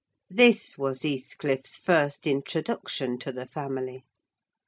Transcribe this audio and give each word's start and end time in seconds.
This 0.31 0.79
was 0.79 1.03
Heathcliff's 1.03 1.77
first 1.77 2.25
introduction 2.25 3.19
to 3.19 3.31
the 3.31 3.45
family. 3.45 4.03